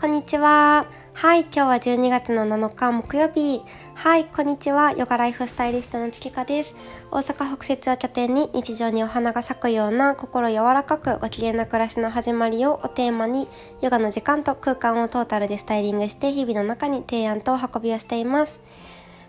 [0.00, 0.86] こんにちは。
[1.12, 3.60] はい、今日は12月の7日木曜日。
[3.94, 4.92] はい、こんにちは。
[4.92, 6.74] ヨガライフスタイリストの月香です。
[7.10, 13.48] 大阪北節を拠点に日常にお花が咲くような心柔らかくご機嫌な暮らしの始まりをおテーマに
[13.82, 18.58] ヨガの時間と空間をトータルでスタイリングして日々の中に提案と運びをしています。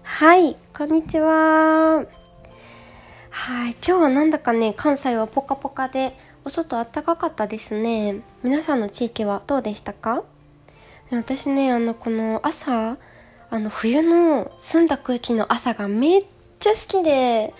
[0.04, 2.21] はい、こんにちは。
[3.34, 8.20] はい、今日はなんだかね、関西はポカポカでお外暖かかったですね。
[8.44, 10.24] 皆さんの地域はどうでしたか？
[11.12, 12.98] 私ね、あの、この朝、
[13.50, 16.26] あの、冬の澄んだ空気の朝がめっ
[16.60, 17.54] ちゃ好きで、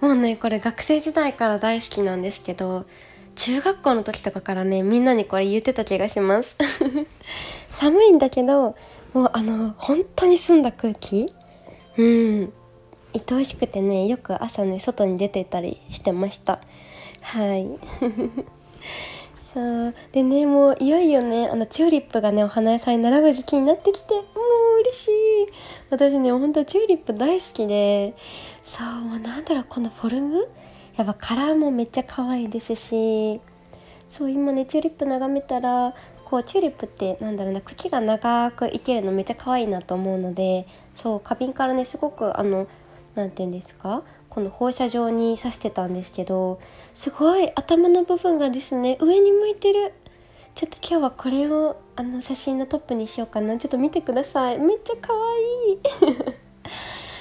[0.00, 2.84] もうね、これ学生時代から大好きなんですけど、
[3.36, 6.56] 中学校の時とかからね、みんなにこれ言ってた気がします。
[7.70, 8.76] 寒いんだけど、
[9.14, 11.32] もうあの、本当に澄んだ空気
[11.96, 12.52] うん。
[13.14, 16.60] 愛おしくてね、よく朝ね、外に出てたりしてました。
[17.20, 17.68] はい。
[19.52, 25.12] そうでねもういよいよねあのチューリップがねお花屋さんに並ぶ時期になってきてもう嬉しい
[25.90, 28.14] 私ねほんとチューリップ大好きで
[28.64, 30.48] そうもうなんだろうこのフォルム？
[30.96, 33.42] やっぱカラーもめっちゃ可愛いですし
[34.08, 42.66] そう今ねチューリップ眺めたらこうチューリップってなんだろうな茎が長く生けるのめっちゃ可愛いなと思うのでそう花瓶からねすごくあの
[43.14, 44.02] 何て言うんですか？
[44.28, 46.58] この放射状に刺してたんですけど
[46.94, 49.92] すごい頭の部分がですね上に向いてる。
[50.54, 53.56] ちょっと今日はこれをあの写真のトップにしようかな。
[53.58, 54.58] ちょっと見てください。
[54.58, 55.78] めっちゃ可愛い。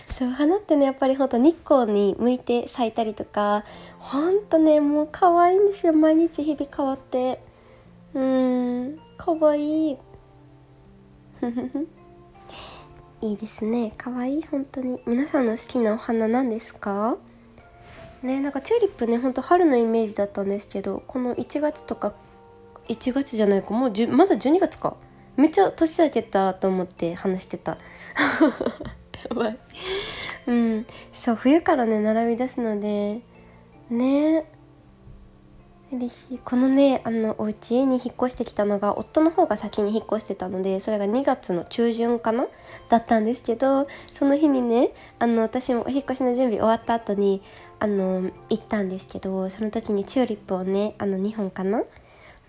[0.13, 3.63] そう花ってねやっぱりほんと日光に向いて咲いたりとか
[3.99, 5.93] ほんとねもう可愛いんですよ。
[5.93, 7.41] 毎日日々変わって。
[8.13, 9.97] うん可愛い。
[13.21, 13.93] いいですね。
[13.97, 14.99] 可愛い本当に。
[15.05, 17.17] 皆さんの好きなお花何ですか？
[18.23, 22.13] ねなんかチューリップねほんと春のイメージだったんですけどこの1月とか
[22.87, 24.95] 1月じゃないかもうまだ12月か。
[25.37, 27.77] めっちゃ年明けたと思って話してた。
[29.29, 29.57] やばい。
[30.47, 30.85] うん。
[31.13, 33.21] そう冬からね並び出すので
[33.89, 34.35] ね。
[34.37, 34.45] え
[35.91, 36.39] 嬉しい。
[36.39, 42.47] このねあのお家に引っ越してきたのが夫の方が先に引っ越してたのでそれが2月の中旬かな？
[42.89, 47.41] だったんですけどその日にねあの私もお引っ越しの準備終わった後に
[47.79, 51.83] あの行ったんですけどその時にチューリップをねあの2本かな？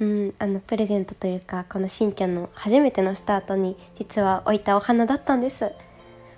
[0.00, 5.70] うん、あのプレゼントというかこの新居の初めてのスタートに実は置いたお花だったんです。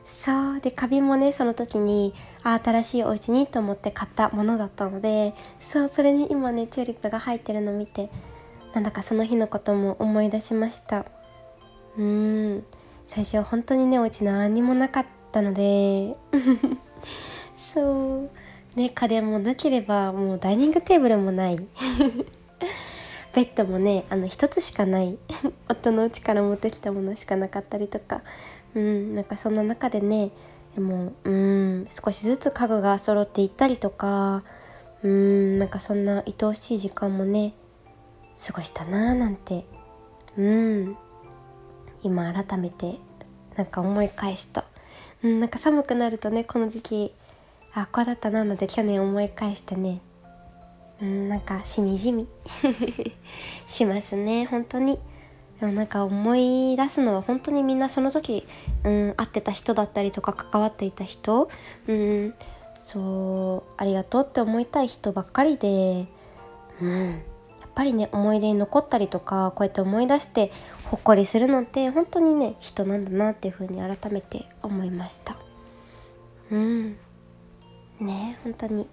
[0.04, 8.10] そうで花瓶もねその時にあ新しいお家にと思って買ったものだったのでそうそれに今ねチューリップが入ってるのを見て
[8.74, 11.06] なんだかその日のことも思い出しました。
[11.96, 12.64] うーん。
[13.06, 16.16] 最初は本当にねお家何もなかったので。
[17.56, 18.30] そう。
[18.76, 21.56] ね家電もなければもうダイニングテーブルもない。
[23.32, 25.16] ベッドもねあの一つしかない。
[25.70, 28.22] 夫の家から持ってきたものしかなかったりとか。
[28.74, 29.14] うん。
[29.14, 30.32] なんかそんな中でね
[30.74, 34.42] でもうん少しずつ家具が揃っていったりとか
[35.02, 37.54] うんなんかそんな愛おしい時間もね
[38.46, 39.64] 過ごしたなーなんて
[40.36, 40.96] うん
[42.02, 42.96] 今改めて
[43.56, 44.64] なんか思い返すと、
[45.22, 47.14] うん、なんか寒くなるとねこの時期
[47.72, 50.00] あこうだったなので去年思い返してね
[51.00, 52.26] うんなんかしみじみ
[53.66, 54.98] しますね本当に。
[55.60, 58.46] でもなんか思い出すのは本当にみんなその時、
[58.84, 61.48] うん、会ってた人だったりとか関わっていた人、
[61.86, 62.34] うん、
[62.74, 66.06] そうありがとうって思いたい人ばっかりで、
[66.80, 67.16] うん、や
[67.66, 70.52] っぱりね思い出に残ったりとかこうやって思い出して
[70.84, 75.36] ほっこりするのって本当にね人なんだなっていうふうに改めて思いました。
[76.50, 76.96] うん
[78.00, 78.86] ね本当に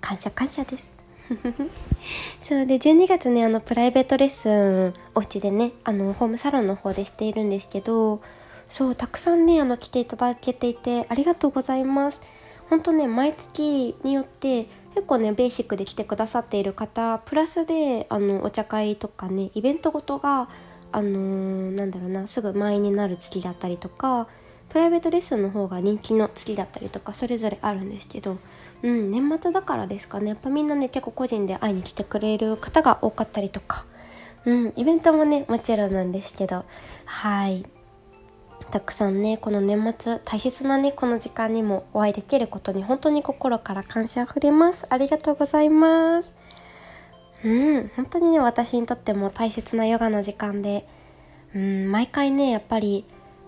[0.00, 1.01] 感謝感謝です。
[2.40, 8.20] そうで12月ねあのプライベートレッスンお家でねあのホームサロンの方でしているんですけど
[8.68, 12.22] そうたくさんねあの来ていただけていてありがとうございます。
[12.70, 20.48] 本当ね毎月によって結構ねベーシックで来てくださっている方プラスであのお茶会とかねイベントごとが
[20.90, 24.26] あのー、なんだろうなすぐ満員になる月だったりとか
[24.70, 28.38] プライベートレッスンの方が人気の月だったりとかそれぞれあるんですけど
[28.82, 30.30] うん、年末だからですかね。
[30.30, 33.86] やっぱみんなね結構個人で会いに来てくれる方が多かったりとか、
[34.44, 36.64] うん、イベントもねもちろんなんですけど。
[37.04, 37.64] はい。
[38.70, 44.86] たくさんねこの年末大切なねこの時間にもお会いできることに本当に心から感謝あふれます。
[44.88, 46.34] ありがとうございます。
[47.44, 50.86] うん本当にね私にとっても大切なヨガの時間で。
[51.54, 53.04] うん毎回ねやっぱり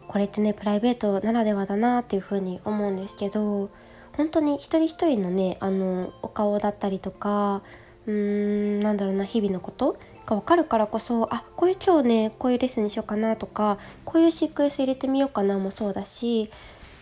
[0.08, 3.70] これってねプライベートならではだなっていうふうに思うんですけど。
[4.16, 7.62] 本当に一人一人のねあのお顔だったりとか
[8.06, 9.96] うーんなんだろうな日々のこと
[10.26, 16.50] が分かるからこそあこういう今日ねこういうレッスンにしようかなとかこういうシークエンス入れてみようかなもそうだし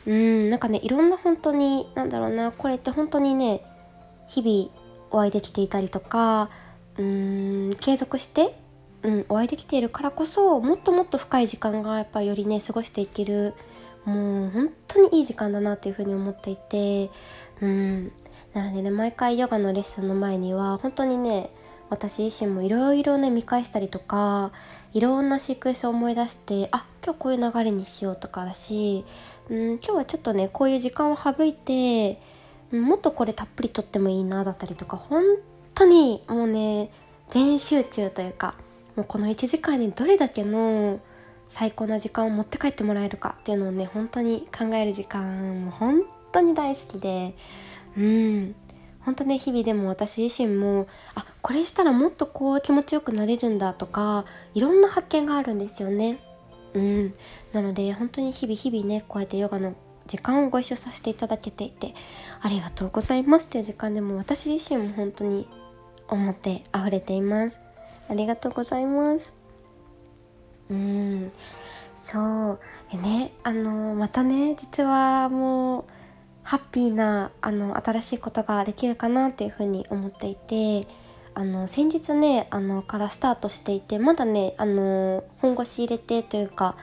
[0.07, 3.63] うんなんかねいろんな本当になんだろうなこれって本当にね
[4.29, 6.51] 日々お会いできていたりとか
[6.99, 8.57] うん継続して、
[9.03, 13.55] うん、お会いできているからこそもっともっと深い時間がやっぱよりね過ごしていける
[14.05, 17.11] もう本当にいい時間だなっていうふうに思っていて
[17.61, 18.13] うん。
[18.55, 21.51] なのでね毎回ヨガのレッスンの前には本当にね
[21.89, 24.53] 私自身もいろいろね見返したりとか
[24.93, 29.05] いろんなシークエンスを思い出してあ今日こういう流れにしようとかだし
[29.49, 32.21] うん今日はちょっとねこういう時間を省いて
[32.71, 35.23] もっとこれたっぷりとってもいいなだったりとか本
[35.75, 36.91] 当にもうね
[37.31, 38.55] 全集中というか
[38.97, 41.01] もうこの1時間にどれだけの
[41.53, 46.03] 最高な時間を持って帰ってもらえるかっていうのをね本当に考える時間も本
[46.33, 47.35] 当に大好きで。
[47.97, 48.55] うん。
[49.05, 56.21] 本当ね日々でも私自身もあこれしたらもっとこう気持ちよくなれるんだとかいろんな発見があるんですよね。
[56.75, 57.15] うん、
[57.53, 59.75] なので本当に日々日々ねこうやってヨガの
[60.07, 61.95] 時間をご一緒させていただけていて
[62.41, 63.47] ありがとうございます。
[63.47, 65.49] っていう時間でも私自身も本当に
[66.09, 67.59] 思って溢れています。
[68.09, 69.42] ありがとうございます。
[70.73, 71.33] うん。
[72.03, 72.61] そう。
[72.93, 75.85] でねあのまたね実はもう
[76.43, 80.87] ハッピーなあの新しいことができるかなっていうふうに思っていて
[81.35, 86.77] あの先日ねあのからスタートしていてまだねあの本腰入れてというか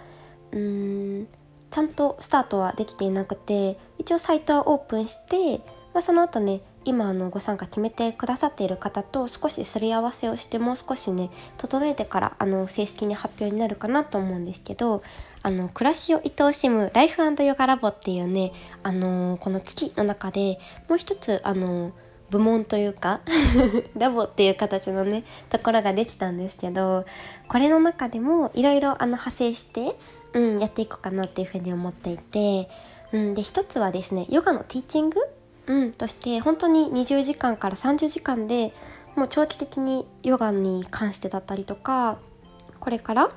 [0.51, 1.27] うーん
[1.69, 5.59] ちゃんとスタートはできていなくて一応サイトはオープンして、
[5.93, 15.03] まあ、その後ね今あのご参加決めてくださっている方と少しすり合わせをしてもう少しね整えてからあの正式に発表になるかなと思うんですけど
[15.41, 18.51] あの暮らしを愛おしむライフヨガラボっていうね
[18.83, 21.91] あのこの月の中でもう一つあの
[22.29, 23.21] 部門というか
[23.97, 27.05] ラボっていう形のねところができたんですけど
[27.47, 29.95] これの中でもいろいろ派生して、
[30.33, 32.69] うん、やっていこうかなっていうふうに思っていて、
[33.11, 35.19] うん、で一つはですねヨガのティーチング、
[35.69, 38.73] うん、として本当に20時間から30時間で
[39.15, 42.17] もう長期的にヨガに関してだったりとか
[42.79, 43.31] これから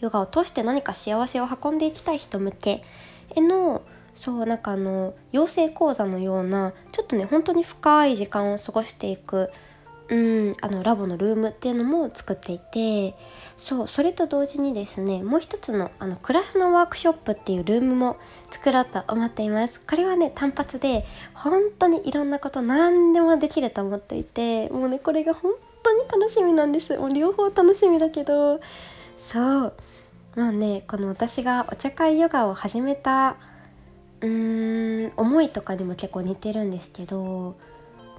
[0.00, 2.84] ヨガを通して何か幸せを運んでいきたい人向け
[3.34, 3.82] への
[4.14, 9.50] そうなんかあの養成講座のようなちょっとね本当に深い時間を過ごしていく
[10.10, 13.14] うんあのラボのルームっていうのも作っていて
[13.58, 18.16] そうそれと同時にですねもう一つのあのクラスのワークショップっていうルームも
[18.50, 19.80] 作ろうと思っています。
[19.80, 25.52] これはね単発で本当にいろんなこと何でもできると思っていてもうねこれが本
[25.82, 26.96] 当に楽しみなんです。
[26.96, 28.60] もう両方楽しみだけど。
[29.28, 29.74] そう。
[30.36, 33.36] まあねこの私がお茶会ヨガを始めた
[34.20, 37.56] うーん思いとかにも結構似てるんですけど、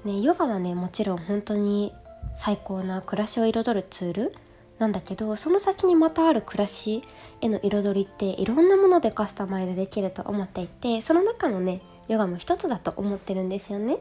[0.06, 1.94] ね、ヨガはねもちろん本当に
[2.36, 4.36] 最高な暮らしを彩るツール
[4.78, 7.04] なんだけどその先にまたある暮らし
[7.42, 13.98] への彩りっていろんなものでカスタマイズできると思っていてその中のねヨガも一つだと思ってるんですよね。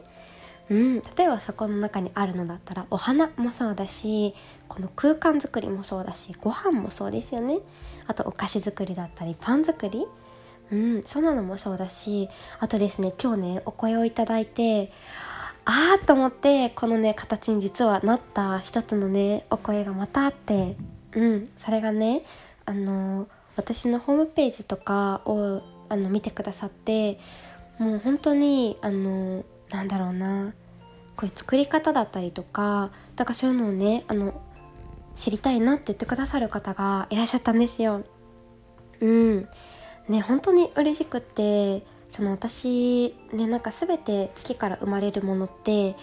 [0.69, 4.35] うん、例えばそこの中にあるのだったらお花もそうだし
[4.67, 7.57] この空間作りもそうだしご飯もそうですよね
[8.05, 10.05] あとお菓子作りだったりパン作り
[10.71, 12.29] うん、そんなのもそうだし
[12.59, 14.91] あとですね今日ねお声をいただいて
[15.71, 20.75] ああと思ってこのね形に実はなった一つのねお声がまたあって
[21.11, 22.23] うんそれがね
[22.65, 27.19] あの私のホームページとかをあの見てくださって
[27.77, 30.53] もう本当にあのなんだろうな
[31.15, 34.41] こういう作り方だったりとかだからそういうのをねあの
[35.15, 38.03] 知りたいなって言ってくださる方がいらっしゃったんですよ。
[39.01, 39.47] うん
[40.07, 45.95] ね本当に嬉しくってその私ねなんか全て月から生まれるものって、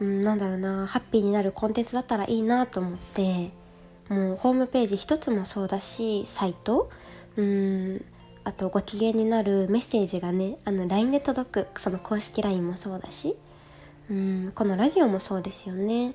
[0.00, 3.50] うん、なんだろうなハッピーになるコンテンツだったらいいなと思って
[4.08, 6.90] もうホームページ一つもそうだしサイト
[7.36, 8.04] うん
[8.44, 13.36] あとご機嫌になるメッセージがねあの LINE で届くその公式 LINE もそうだし
[14.10, 16.14] うんこのラジオもそうですよね。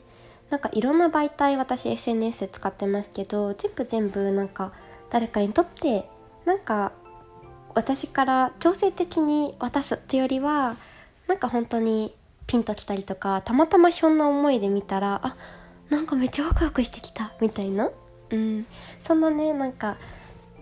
[0.50, 4.72] なんかいろんな媒体私 SNS 使ってますけど全部全部なんか
[5.10, 6.08] 誰かにとって
[6.46, 6.92] なんか
[7.76, 10.76] 私から強制的に渡すっていうよりは
[11.28, 12.14] なんか本当に
[12.48, 15.36] ピンときたりとかたまたまひょんな思いで見たらあ
[15.90, 17.90] なんかめっちゃワクワクしてきたみたいな、
[18.30, 18.66] うん、
[19.04, 19.98] そんなねなんか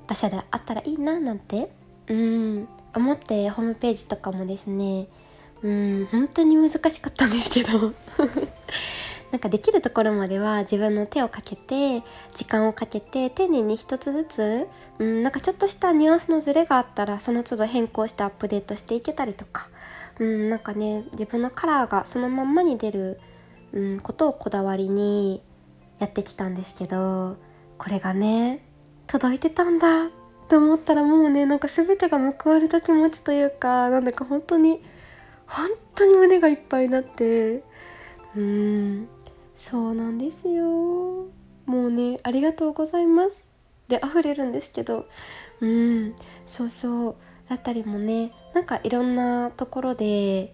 [0.08, 1.72] 場所であったらいいななんて、
[2.08, 5.08] うん、思ってホームページとかもですね
[5.64, 6.08] うん。
[6.12, 7.94] 本当に難しかったんですけど。
[9.32, 12.04] なんかできるところまでは自分の手をかけて
[12.36, 14.68] 時間をかけて丁寧に一つずつ、
[15.00, 19.70] うん、なんかちょっとしたニュアンスのズレがあったらその都度変更してアップデートしていけたりとか、
[20.20, 23.22] うん、なんかね自分のカラーがそのまんまに出る、
[23.72, 25.42] うん、ことをこだわりに
[26.00, 27.38] やってきたんですけど
[27.78, 28.66] これがね
[29.08, 30.10] 届いてたんだっ
[30.50, 34.84] て思ったらもうねなんか全てが報われた気持ちというかなんだか本当に
[35.48, 37.64] 本当に胸がいっぱいになって
[38.36, 39.08] うん。
[39.70, 40.66] そうなんですよ。
[41.66, 43.46] もうねありがとうございます。
[43.88, 45.06] で溢れるんですけど。
[45.60, 46.16] うん
[46.48, 47.16] そうそう。
[47.52, 50.54] だったりもねなんかいろんなところで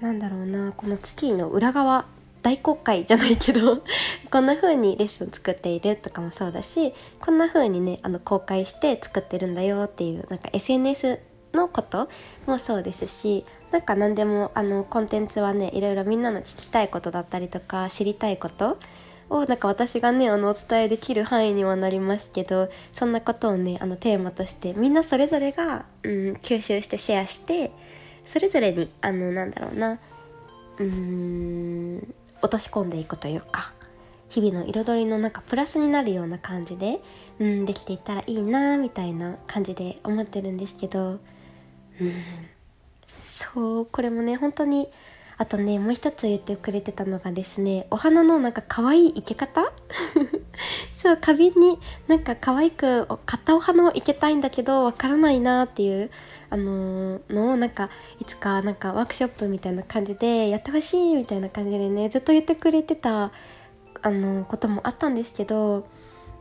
[0.00, 2.06] なんだろうなこの月の裏側
[2.42, 3.82] 大公開じゃないけど
[4.30, 11.18] こんな風にレッスン作っているとかもそうだしこんな風にねあの公開して作ってるんだよっていうなんか SNS
[11.52, 12.08] のこと
[12.46, 18.78] もそうですしなんか何でもあのコンテンツはねいろいろみんなの聞きたいことだったりとか知りたいこと
[19.30, 26.10] をなんか私がねあのお伝えできる範囲にはなりますけどそんなことをねあのテーマとしてみんなそれぞれが、うん、
[26.42, 27.70] 吸収してシェアして
[28.26, 29.98] それぞれにあのなんだろうな
[30.78, 33.72] うーん落とし込んでいくというか
[34.28, 37.00] 日々の彩りのなんかプラスになるような感じで、
[37.38, 41.18] うん、できていったらいいなみたいな感じで思ってるんですけど、
[42.00, 42.12] うん、
[43.40, 44.88] そうこれもね本当に
[45.38, 49.72] あとねもう一つ言ってくれてたのがですねお花のなんか可愛い生け方？
[50.92, 51.78] そう花瓶に
[52.08, 56.10] なんか可愛く買ったお花を生けたいんだけどわからないなっていう
[56.50, 57.88] あのー、のをなんか
[58.20, 63.32] いつかなんかワークショップみたいな感じでやってほしいみたいな感じでねずっと言ってくれてた
[64.02, 65.86] あのー、こともあったんですけど、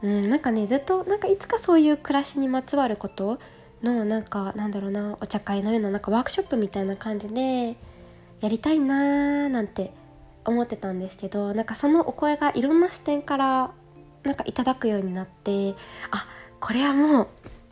[0.03, 3.39] うん、なんかねずっとなんかいつかそういう暮らしにまつわること
[3.83, 7.75] のなんかなんだろうなお茶会のようななんかワークショップみたいな感じで
[8.41, 9.93] やりたいなーなんて
[10.45, 13.71] 思ってたんですけどなんかそのお声がいろんな視点から
[14.24, 15.75] なんかいただくようになって
[16.12, 16.25] あ
[16.59, 17.27] これはもう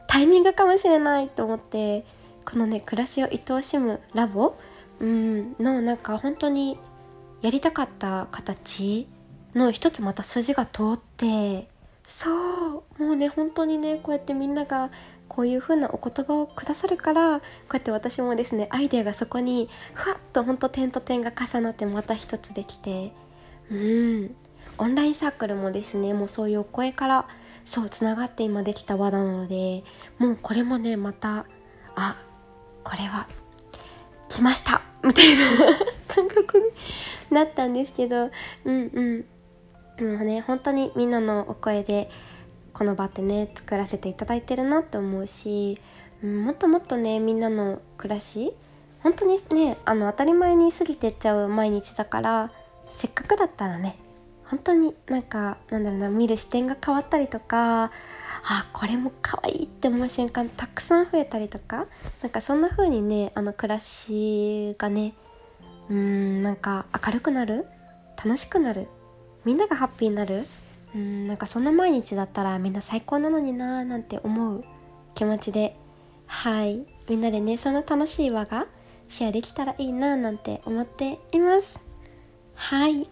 [0.07, 2.05] タイミングかもしれないと思って
[2.45, 4.55] このね暮らしを愛おしむラボ、
[4.99, 6.79] うん、のなんか本当に
[7.41, 9.07] やりたかった形
[9.53, 11.67] の一つまた筋が通って
[12.05, 14.91] そうもうね本当にねこうやってみんなが
[15.27, 23.12] こういう風なお言葉をくださるからこうやって私もですねアイデアがそこにふわっとほんと点と点が重なってまた一つできて
[23.72, 24.36] うん。
[24.79, 27.27] オンラインサークルもですねもうそういうお声から
[27.65, 29.84] そうつながって今できた輪なので
[30.19, 31.46] もうこれもねまた
[31.96, 32.17] あ
[32.84, 33.27] これは
[34.29, 35.43] 来ましたみたいな
[36.07, 36.65] 感覚に
[37.31, 38.29] なったんですけど
[38.65, 39.25] うんうん。
[40.00, 42.10] もうね本当にみんなのお声で
[42.77, 45.79] この場ってね作らせていただいてるなって思うし、
[46.22, 48.53] もっともっとねみんなの暮らし
[49.01, 52.51] 本当にねあの当たり前に過ぎてっちゃう毎日だから
[52.96, 53.98] せっかくだったらね
[54.46, 57.86] 本当になんかなんだろうな見る視点が変わったりとか
[58.43, 61.88] あこれも可愛いって思う瞬間たくさん増えたりとか
[62.22, 65.13] なんかそんな風にねあの暮らしがね
[65.89, 67.65] うんなんか明るくなる
[68.24, 68.88] 楽しくなる
[69.46, 70.46] みんながハッピーになる
[70.96, 74.63] うんなんかそんな毎日だったらみんな最高なのになーなんて思う
[75.13, 75.75] 気持ちで
[76.27, 76.86] はい。
[77.10, 78.67] みんなでねそんな楽しい輪が
[79.10, 81.79] シェアできたらいいななんて思っています。
[82.53, 83.10] はい。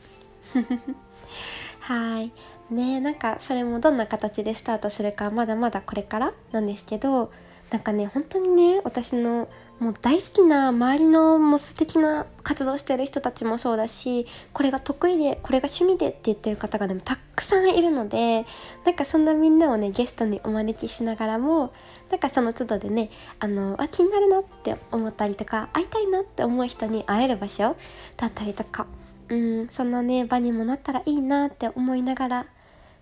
[1.79, 2.31] はい。
[2.69, 7.31] ねなんかそれもどんな形でスタートするかまだまだこれからなんですけど
[7.71, 9.47] なんかね本当にね私の
[9.79, 18.45] もう大好きな周りのもう素敵な活動してる人たちもそうだしこれが得意でこれが趣味でって言ってる方がでもたくさんいるので
[18.85, 21.73] なんかそんなみんなをねゲストにお招きしながらも
[22.09, 27.75] なんかその都度でねあのあ気になるなって思ったりとか会いたいなって思う人に会える場所
[28.15, 28.87] だったりとか
[29.27, 32.45] うんそんなね場にもなったらいいなって思いながら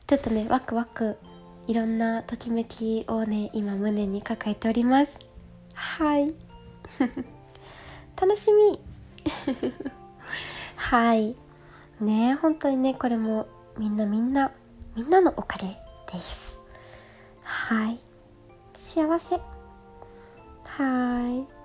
[0.07, 1.17] ちょっとねワクワク
[1.67, 5.19] いろんなときめきをね今胸に抱えております。
[5.75, 6.33] はい。
[8.19, 8.79] 楽しみ。
[10.75, 11.35] はい。
[11.99, 13.47] ね本当にねこれも
[13.77, 14.51] みんなみんな
[14.95, 15.77] みんなのおかげ
[16.11, 16.57] です。
[17.43, 17.99] はい。
[18.75, 19.39] 幸せ。
[20.65, 21.62] はい。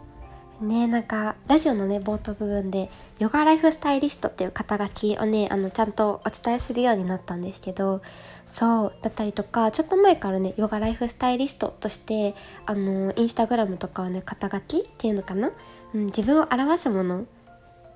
[0.61, 8.03] ねなんかラジオのね冒頭部分でヨガライフスタイリストっていう肩書きをねあのちゃんとお伝えするようになったんですけど
[8.47, 12.35] そうだったりとかちょっと前からねヨガライフスタイリストとして
[12.67, 15.53] あのインスタグラムとかはね肩書きっていうのかな、
[15.95, 17.27] うん、自分を表すもの、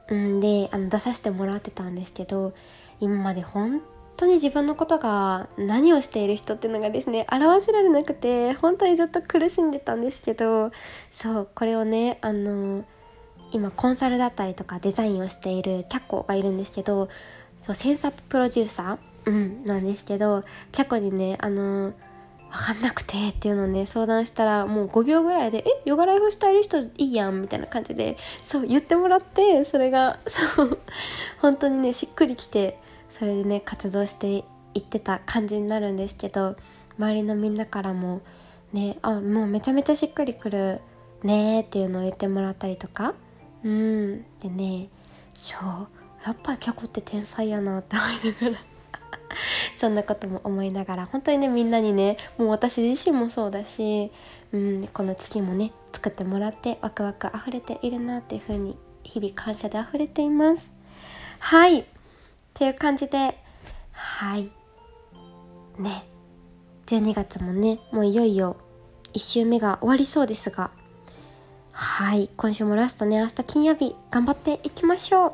[0.09, 2.55] うん、であの出させてもらってたんですけど
[3.01, 3.83] 今まで本
[4.17, 10.71] 当に自分のことが何をしている人っていうのがですね表せられなくて本当にずっと苦しんでたんですけど
[11.13, 12.85] そうこれをねあの
[13.53, 17.09] 今コンサルだったりとかデザインをしているキャコがいるんですけど
[17.61, 21.93] そうセンサプロデューサー、うん、なんですけどキャコにねあの
[22.53, 30.79] 分かんなくてっていうのをね相談したらもう5秒ぐらいで「えヨガライフスタイリストいいやん」みたいな感じでそう言ってもらってそれがそう
[31.41, 32.79] 本当にねしっくりきて
[33.13, 36.57] それでね活動していってた感じになるんですけど
[36.99, 38.23] 周りのみんなからも
[38.73, 40.81] ねあもうめちゃめちゃしっくりくる
[41.23, 43.15] ねっていうのを言ってもらったりとか。
[43.65, 44.25] うん。
[44.41, 44.89] でね
[45.35, 45.89] そう
[46.27, 48.65] やっぱキャコって天才やなって思いながら。
[49.77, 54.11] そんなことも思いながら本当にねみんなにねもう私自身もそうだし、
[54.53, 60.71] うん、この月もね作ってもらってワクワク溢れているなっていう風に日々感謝で溢れています。
[61.41, 61.85] はい。
[62.63, 63.37] っていう感じで
[63.91, 64.49] はい
[65.81, 66.05] ね
[66.87, 68.57] 12月もねもういよいよ
[69.15, 70.71] 1週目が終わりそうですが
[71.73, 75.33] はい今週もラストね明日金曜日頑張っていきましょう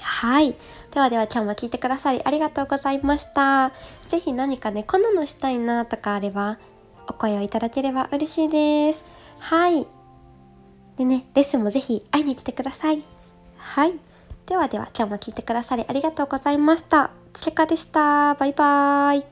[0.00, 0.54] はい
[0.92, 3.72] ではでは今日も聞いてくださりありがとうございました。
[4.06, 6.60] 是非何かね、こんなのしたいなとかあれば、
[7.08, 9.04] お声をいただければ嬉しいです。
[9.40, 9.88] はい。
[10.96, 13.02] でね、レッスンも是非会いに来てください。
[13.56, 13.98] はい。
[14.46, 17.10] ではでは今日も聞いてくださりありがとうございました。
[17.32, 18.34] つけかでした。
[18.34, 19.24] バイバーイ。